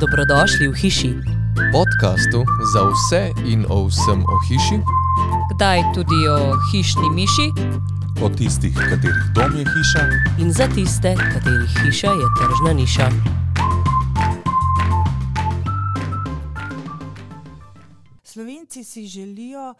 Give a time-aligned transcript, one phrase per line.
[0.00, 1.12] Dobrodošli v hiši,
[1.72, 4.78] podkastu za vse in o vsem o hiši,
[5.54, 7.48] kdaj tudi o hišni miši
[8.22, 10.02] o tistih, katerih dom je hiša,
[10.42, 13.06] in za tiste, katerih hiša je tržna niša.
[18.22, 19.74] Slovenci si želijo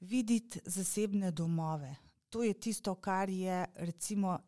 [0.00, 1.96] videti zasebne domove.
[2.28, 4.38] To je tisto, kar je recimo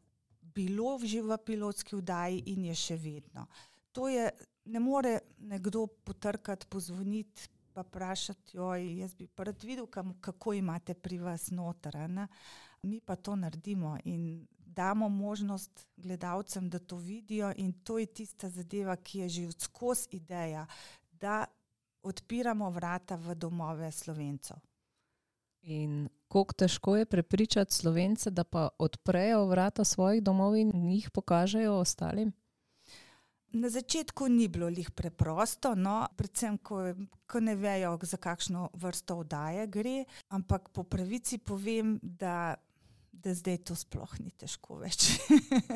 [0.55, 3.47] bilo že v pilotski vdaji in je še vedno.
[3.93, 4.31] To je,
[4.65, 10.53] ne more nekdo potrkati, pozvoniti pa vprašati, joj, jaz bi pa rad videl, kam, kako
[10.53, 11.97] imate pri vas noter.
[12.11, 12.27] Ne?
[12.83, 18.49] Mi pa to naredimo in damo možnost gledalcem, da to vidijo in to je tista
[18.49, 20.67] zadeva, ki je že odskos ideja,
[21.13, 21.45] da
[22.03, 24.57] odpiramo vrata v domove slovencov.
[25.63, 31.75] In kako težko je prepričati slovence, da pa odprejo vrata svojih domov in jih pokažejo
[31.75, 32.33] ostalim?
[33.53, 36.95] Na začetku ni bilo lih preprosto, no, predvsem, ko,
[37.27, 40.05] ko ne vejo, za kakšno vrsto oddaje gre.
[40.31, 42.55] Ampak po pravici povem, da,
[43.11, 45.19] da zdaj to sploh ni težko več.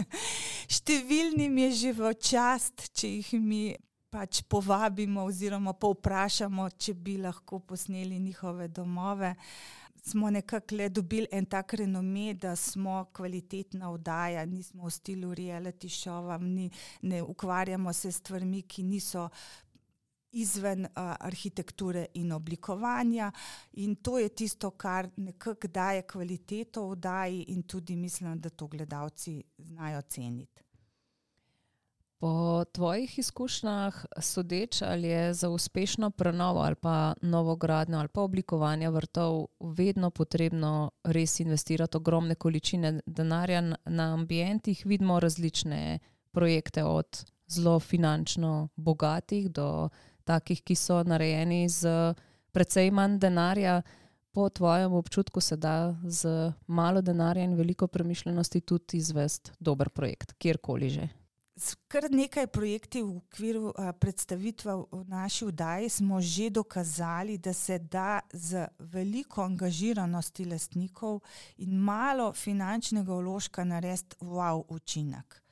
[0.79, 3.65] Številnim je že v čast, če jih mi
[4.15, 9.35] pač povabimo, oziroma povprašamo, če bi lahko posneli njihove domove
[10.07, 15.89] smo nekako le dobili en tak renome, da smo kvalitetna oddaja, nismo v stilu reality
[15.89, 16.71] show, ni,
[17.03, 19.29] ne ukvarjamo se s stvarmi, ki niso.
[20.37, 20.89] Izven uh,
[21.21, 23.29] arhitekture in oblikovanja,
[23.73, 29.43] in to je tisto, kar nekako daje kvaliteto vdaji, in tudi mislim, da to gledalci
[29.59, 30.65] znajo ceniti.
[32.25, 38.91] Po tvojih izkušnjah, sodeč ali je za uspešno prenovo ali pa novogradnjo ali pa oblikovanje
[38.91, 45.99] vrtov vedno potrebno res investirati ogromne količine denarja na ambientih, vidimo različne
[46.31, 49.89] projekte od zelo finančno bogatih do
[50.25, 52.15] takih, ki so narejeni z
[52.53, 53.83] precej manj denarja.
[54.33, 60.33] Po tvojem občutku se da z malo denarja in veliko premišljenosti tudi izvesti dober projekt,
[60.39, 61.09] kjerkoli že.
[61.87, 63.71] Kar nekaj projektov v okviru
[64.03, 71.21] predstavitve v naši vdaji smo že dokazali, da se da z veliko angažiranosti lastnikov
[71.57, 75.43] in malo finančnega vložka narediti wow učinek.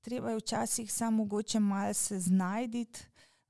[0.00, 3.04] Treba je včasih samo mogoče malo se znajditi,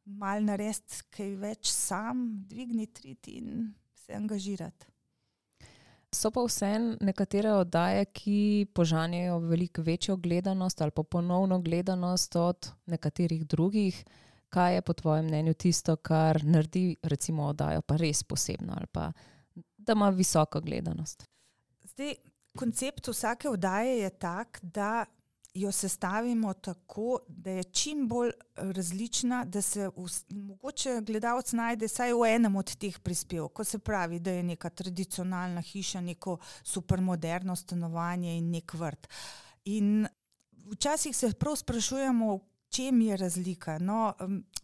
[0.04, 4.86] malo narediti kaj več sam, dvigniti in se angažirati.
[6.12, 12.70] So pa vseeno nekatere oddaje, ki požanjajo veliko večjo gledanost ali pa ponovno gledanost od
[12.86, 14.04] nekaterih drugih.
[14.48, 19.12] Kaj je po tvojem mnenju tisto, kar naredi recimo oddajo pa res posebno ali pa
[19.76, 21.24] da ima visoko gledanost?
[21.84, 22.14] Zdaj,
[22.58, 25.04] koncept vsake oddaje je tak, da
[25.54, 32.12] jo sestavimo tako, da je čim bolj različna, da se v, mogoče gledalec najde vsaj
[32.14, 33.64] v enem od teh prispevkov.
[33.64, 39.08] Se pravi, da je neka tradicionalna hiša, neko supermoderno stanovanje in nek vrt.
[39.64, 40.06] In
[40.72, 42.38] včasih se prav sprašujemo,
[42.70, 43.78] čem je razlika.
[43.78, 44.14] No,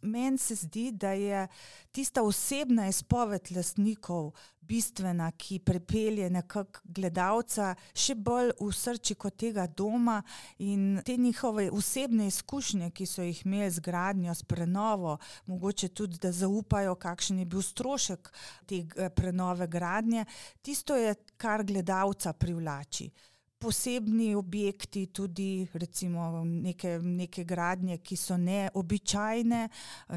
[0.02, 1.48] Meni se zdi, da je
[1.92, 10.20] tista osebna izpoved lastnikov bistvena, ki prepelje nekako gledalca še bolj v srčiko tega doma
[10.58, 16.18] in te njihove osebne izkušnje, ki so jih imeli z gradnjo, s prenovo, mogoče tudi,
[16.22, 18.32] da zaupajo, kakšen je bil strošek
[18.66, 18.82] te
[19.14, 20.26] prenove gradnje,
[20.62, 23.10] tisto je, kar gledalca privlači
[23.58, 29.62] posebni objekti, tudi recimo neke, neke gradnje, ki so neobičajne,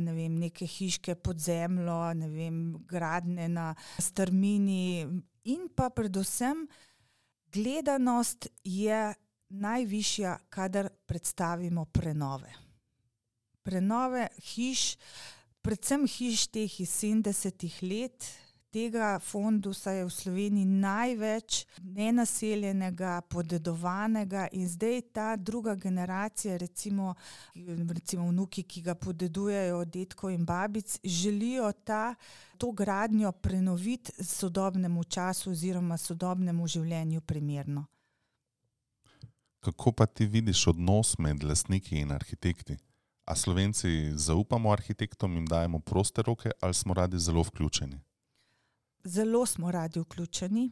[0.01, 5.07] ne vem, neke hiške pod zemljo, ne vem, gradnje na strmini
[5.49, 6.67] in pa predvsem
[7.53, 9.13] gledanost je
[9.49, 12.51] najvišja, kadar predstavimo prenove.
[13.63, 14.97] Prenove hiš,
[15.61, 18.29] predvsem hiš teh iz 70-ih let,
[18.71, 27.13] tega fondusa je v Sloveniji največ nenaseljenega, podedovanega in zdaj ta druga generacija, recimo,
[27.93, 32.15] recimo vnuki, ki ga podedujejo od detkov in babic, želijo ta,
[32.57, 37.85] to gradnjo prenoviti sodobnemu času oziroma sodobnemu življenju primerno.
[39.59, 42.77] Kako pa ti vidiš odnos med lastniki in arhitekti?
[43.25, 47.99] A Slovenci zaupamo arhitektom in dajemo proste roke, ali smo radi zelo vključeni?
[49.03, 50.71] Zelo smo radi vključeni.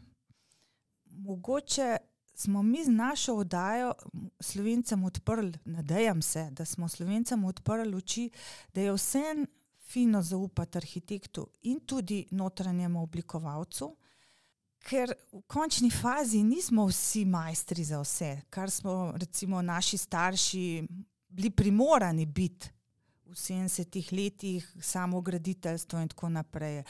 [1.06, 1.98] Mogoče
[2.34, 3.94] smo mi z našo oddajo
[4.40, 8.30] slovencem odprli, nadejam se, da smo slovencem odprli oči,
[8.74, 9.24] da je vse
[9.88, 13.96] fino zaupati arhitektu in tudi notranjemu oblikovalcu.
[14.88, 20.88] Ker v končni fazi nismo vsi majstri za vse, kar smo recimo naši starši
[21.30, 22.70] bili primorani biti
[23.26, 26.84] v 70-ih letih, samo graditeljstvo in tako naprej.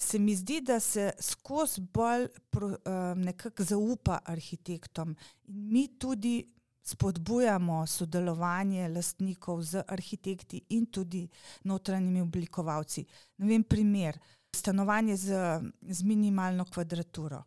[0.00, 2.70] Se mi zdi, da se skozi bolj pro,
[3.16, 5.16] nekako zaupa arhitektom
[5.48, 6.40] in mi tudi
[6.82, 11.28] spodbujamo sodelovanje lastnikov z arhitekti in tudi
[11.64, 13.04] notranjimi oblikovalci.
[13.36, 14.18] Ne vem, primer,
[14.56, 17.42] stanovanje z, z minimalno kvadraturo.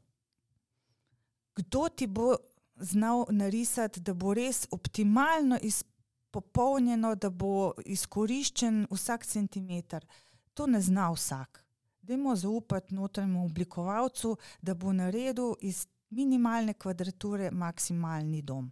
[1.55, 2.35] Kdo ti bo
[2.75, 10.05] znal narisati, da bo res optimalno izpopolnjeno, da bo izkoriščen vsak centimeter?
[10.53, 11.62] To ne zna vsak.
[12.03, 18.71] Dajmo zaupati notranjemu oblikovalcu, da bo naredil iz minimalne kvadrature maksimalni dom.